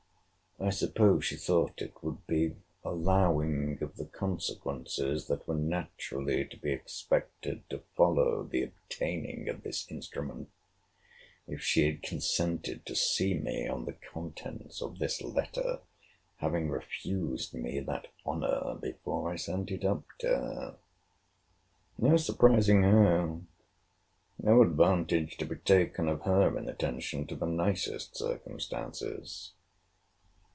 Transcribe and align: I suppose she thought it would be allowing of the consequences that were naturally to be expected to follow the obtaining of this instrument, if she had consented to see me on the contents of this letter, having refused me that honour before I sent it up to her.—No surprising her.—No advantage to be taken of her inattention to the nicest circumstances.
I 0.63 0.69
suppose 0.69 1.25
she 1.25 1.37
thought 1.37 1.81
it 1.81 2.03
would 2.03 2.27
be 2.27 2.55
allowing 2.85 3.81
of 3.81 3.95
the 3.95 4.05
consequences 4.05 5.25
that 5.25 5.47
were 5.47 5.55
naturally 5.55 6.45
to 6.45 6.55
be 6.55 6.71
expected 6.71 7.67
to 7.71 7.81
follow 7.95 8.43
the 8.43 8.61
obtaining 8.61 9.49
of 9.49 9.63
this 9.63 9.89
instrument, 9.89 10.51
if 11.47 11.63
she 11.63 11.87
had 11.87 12.03
consented 12.03 12.85
to 12.85 12.93
see 12.95 13.33
me 13.33 13.67
on 13.67 13.85
the 13.85 13.97
contents 14.13 14.83
of 14.83 14.99
this 14.99 15.19
letter, 15.23 15.79
having 16.37 16.69
refused 16.69 17.55
me 17.55 17.79
that 17.79 18.09
honour 18.23 18.75
before 18.79 19.31
I 19.31 19.37
sent 19.37 19.71
it 19.71 19.83
up 19.83 20.03
to 20.19 20.27
her.—No 20.27 22.17
surprising 22.17 22.83
her.—No 22.83 24.61
advantage 24.61 25.37
to 25.37 25.45
be 25.47 25.55
taken 25.55 26.07
of 26.07 26.21
her 26.21 26.55
inattention 26.55 27.25
to 27.25 27.35
the 27.35 27.47
nicest 27.47 28.15
circumstances. 28.15 29.53